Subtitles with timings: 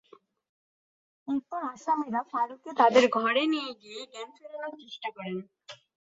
[1.27, 5.37] এরপর আসামিরা ফারুকে তাঁদের ঘরে নিয়ে গিয়ে জ্ঞান ফেরানোর চেষ্টা করেন।